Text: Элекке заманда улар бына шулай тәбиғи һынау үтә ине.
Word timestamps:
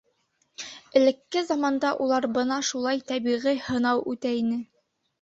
Элекке 0.99 1.43
заманда 1.51 1.93
улар 2.07 2.29
бына 2.39 2.59
шулай 2.73 3.07
тәбиғи 3.13 3.57
һынау 3.71 4.07
үтә 4.17 4.37
ине. 4.43 4.63